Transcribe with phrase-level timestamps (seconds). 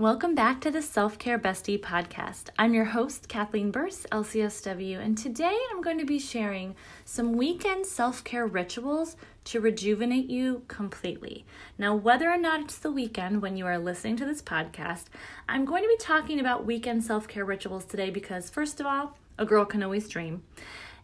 [0.00, 2.48] Welcome back to the Self Care Bestie podcast.
[2.58, 7.84] I'm your host, Kathleen Burse, LCSW, and today I'm going to be sharing some weekend
[7.84, 11.44] self care rituals to rejuvenate you completely.
[11.76, 15.08] Now, whether or not it's the weekend when you are listening to this podcast,
[15.46, 19.18] I'm going to be talking about weekend self care rituals today because, first of all,
[19.36, 20.44] a girl can always dream.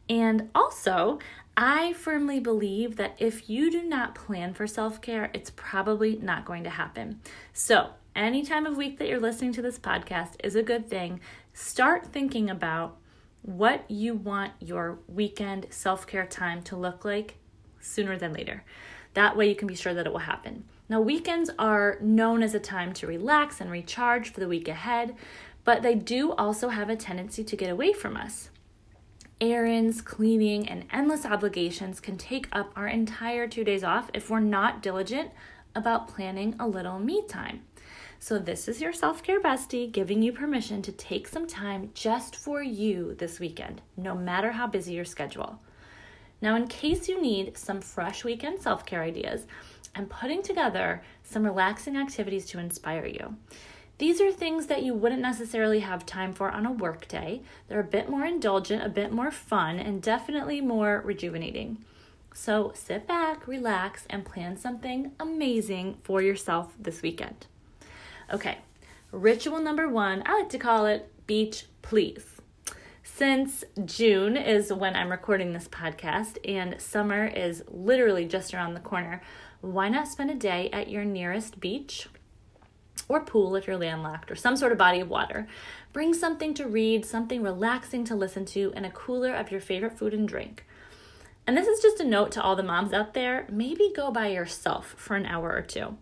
[0.09, 1.19] And also,
[1.55, 6.47] I firmly believe that if you do not plan for self care, it's probably not
[6.47, 7.21] going to happen.
[7.53, 11.21] So, any time of week that you're listening to this podcast is a good thing.
[11.53, 12.97] Start thinking about
[13.43, 17.37] what you want your weekend self care time to look like
[17.79, 18.65] sooner than later.
[19.15, 20.65] That way, you can be sure that it will happen.
[20.89, 25.15] Now, weekends are known as a time to relax and recharge for the week ahead,
[25.65, 28.51] but they do also have a tendency to get away from us.
[29.41, 34.41] Errands, cleaning, and endless obligations can take up our entire two days off if we're
[34.41, 35.31] not diligent
[35.77, 37.63] about planning a little me time.
[38.19, 42.35] So, this is your self care bestie giving you permission to take some time just
[42.35, 45.61] for you this weekend, no matter how busy your schedule.
[46.41, 49.47] Now, in case you need some fresh weekend self care ideas,
[49.95, 53.37] I'm putting together some relaxing activities to inspire you.
[53.99, 57.41] These are things that you wouldn't necessarily have time for on a work day.
[57.69, 61.85] They're a bit more indulgent, a bit more fun, and definitely more rejuvenating.
[62.37, 67.47] So sit back, relax, and plan something amazing for yourself this weekend.
[68.31, 68.59] Okay,
[69.11, 72.37] ritual number one, I like to call it beach please.
[73.03, 78.81] Since June is when I'm recording this podcast and summer is literally just around the
[78.81, 79.23] corner,
[79.63, 82.07] why not spend a day at your nearest beach
[83.09, 85.49] or pool if you're landlocked or some sort of body of water?
[85.95, 89.99] Bring something to read, something relaxing to listen to, and a cooler of your favorite
[89.99, 90.67] food and drink.
[91.47, 94.29] And this is just a note to all the moms out there maybe go by
[94.29, 95.97] yourself for an hour or two.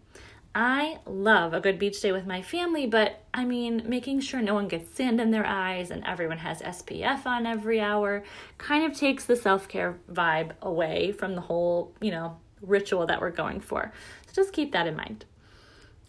[0.55, 4.55] I love a good beach day with my family, but I mean, making sure no
[4.55, 8.23] one gets sand in their eyes and everyone has SPF on every hour
[8.57, 13.21] kind of takes the self care vibe away from the whole, you know, ritual that
[13.21, 13.93] we're going for.
[14.27, 15.25] So just keep that in mind.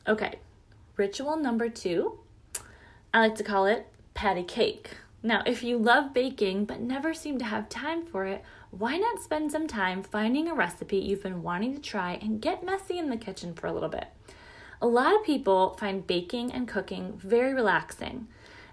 [0.07, 0.35] Okay,
[0.95, 2.19] ritual number two,
[3.13, 4.91] I like to call it patty cake.
[5.23, 8.43] Now, if you love baking but never seem to have time for it,
[8.77, 12.65] why not spend some time finding a recipe you've been wanting to try and get
[12.65, 14.07] messy in the kitchen for a little bit?
[14.81, 18.27] A lot of people find baking and cooking very relaxing.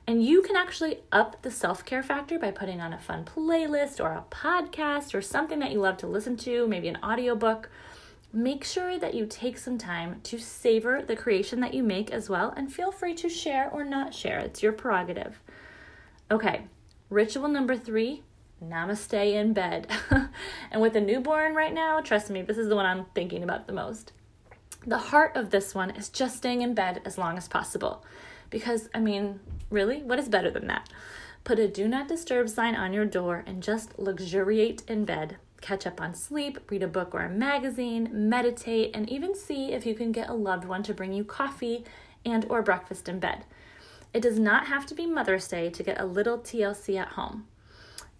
[0.05, 4.03] And you can actually up the self care factor by putting on a fun playlist
[4.03, 7.71] or a podcast or something that you love to listen to, maybe an audiobook.
[8.33, 12.29] Make sure that you take some time to savor the creation that you make as
[12.29, 14.41] well, and feel free to share or not share.
[14.41, 15.39] It's your prerogative.
[16.29, 16.63] Okay,
[17.09, 18.23] ritual number three
[18.63, 19.87] namaste in bed.
[20.71, 23.67] and with a newborn right now, trust me, this is the one I'm thinking about
[23.67, 24.13] the most.
[24.87, 28.05] The heart of this one is just staying in bed as long as possible.
[28.51, 29.41] Because, I mean,
[29.71, 30.89] really, what is better than that?
[31.45, 35.37] Put a do not disturb sign on your door and just luxuriate in bed.
[35.61, 39.87] Catch up on sleep, read a book or a magazine, meditate, and even see if
[39.87, 41.85] you can get a loved one to bring you coffee
[42.25, 43.45] and or breakfast in bed.
[44.13, 47.47] It does not have to be Mother's Day to get a little TLC at home.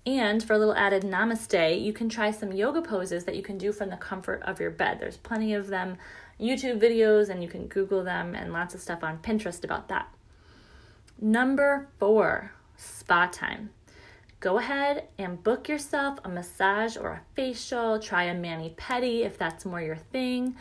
[0.05, 3.57] And for a little added namaste, you can try some yoga poses that you can
[3.57, 4.99] do from the comfort of your bed.
[4.99, 5.97] There's plenty of them
[6.41, 10.13] YouTube videos and you can Google them and lots of stuff on Pinterest about that.
[11.21, 13.71] Number four, spa time.
[14.41, 19.39] Go ahead and book yourself a massage or a facial, try a mani pedi if
[19.39, 20.57] that's more your thing.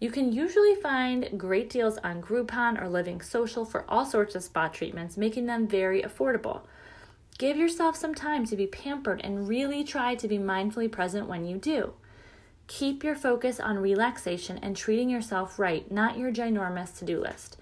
[0.00, 4.42] You can usually find great deals on Groupon or Living Social for all sorts of
[4.42, 6.62] spa treatments, making them very affordable.
[7.38, 11.44] Give yourself some time to be pampered and really try to be mindfully present when
[11.44, 11.92] you do.
[12.66, 17.58] Keep your focus on relaxation and treating yourself right, not your ginormous to do list.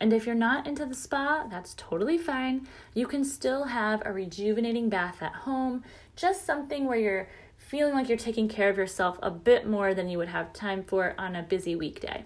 [0.00, 2.66] And if you're not into the spa, that's totally fine.
[2.94, 5.84] You can still have a rejuvenating bath at home,
[6.16, 10.08] just something where you're feeling like you're taking care of yourself a bit more than
[10.08, 12.24] you would have time for on a busy weekday.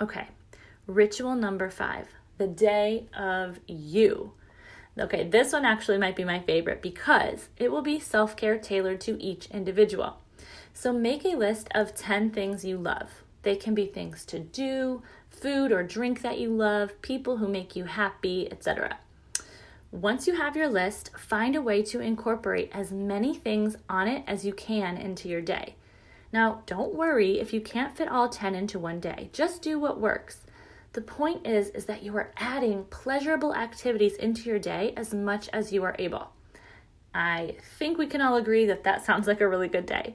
[0.00, 0.26] Okay,
[0.86, 2.08] ritual number five
[2.38, 4.32] the day of you.
[4.98, 9.00] Okay, this one actually might be my favorite because it will be self care tailored
[9.02, 10.18] to each individual.
[10.72, 13.22] So make a list of 10 things you love.
[13.42, 17.76] They can be things to do, food or drink that you love, people who make
[17.76, 18.98] you happy, etc.
[19.92, 24.24] Once you have your list, find a way to incorporate as many things on it
[24.26, 25.74] as you can into your day.
[26.32, 29.30] Now, don't worry if you can't fit all 10 into one day.
[29.32, 30.45] Just do what works.
[30.96, 35.46] The point is is that you are adding pleasurable activities into your day as much
[35.52, 36.30] as you are able.
[37.14, 40.14] I think we can all agree that that sounds like a really good day.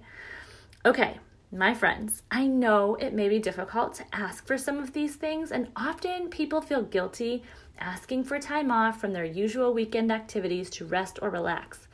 [0.84, 1.20] Okay,
[1.54, 5.52] My friends, I know it may be difficult to ask for some of these things,
[5.52, 7.44] and often people feel guilty
[7.78, 11.90] asking for time off from their usual weekend activities to rest or relax.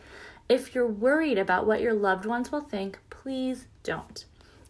[0.48, 4.26] If you're worried about what your loved ones will think, please don't.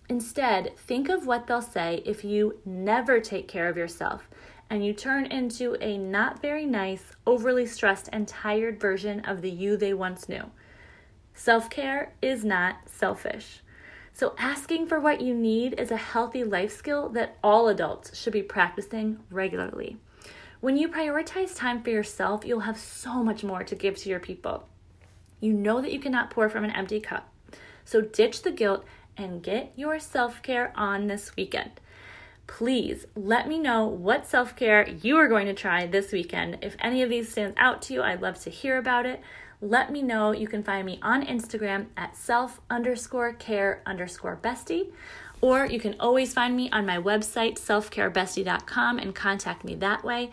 [0.09, 4.29] Instead, think of what they'll say if you never take care of yourself
[4.69, 9.49] and you turn into a not very nice, overly stressed, and tired version of the
[9.49, 10.43] you they once knew.
[11.33, 13.61] Self care is not selfish.
[14.13, 18.33] So, asking for what you need is a healthy life skill that all adults should
[18.33, 19.97] be practicing regularly.
[20.59, 24.19] When you prioritize time for yourself, you'll have so much more to give to your
[24.19, 24.67] people.
[25.39, 27.31] You know that you cannot pour from an empty cup.
[27.85, 28.83] So, ditch the guilt
[29.17, 31.71] and get your self care on this weekend.
[32.45, 36.59] Please let me know what self care you are going to try this weekend.
[36.61, 39.21] If any of these stands out to you, I'd love to hear about it
[39.61, 40.31] let me know.
[40.31, 44.91] You can find me on Instagram at self underscore care underscore bestie.
[45.39, 50.31] Or you can always find me on my website, selfcarebestie.com, and contact me that way.